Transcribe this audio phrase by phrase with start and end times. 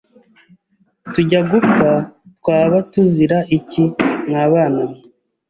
[1.13, 1.89] Tujya gupfa
[2.37, 3.83] twaba tuzira iki
[4.27, 4.97] mwabana mwe